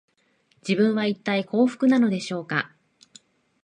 [0.67, 2.71] 自分は、いったい幸福なのでしょうか